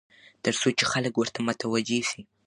[0.43, 2.21] تر څو چې خلک ورته متوجع شي.